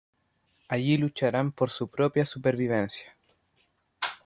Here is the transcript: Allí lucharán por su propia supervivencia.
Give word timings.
Allí 0.67 0.97
lucharán 0.97 1.51
por 1.51 1.69
su 1.69 1.87
propia 1.87 2.25
supervivencia. 2.25 3.15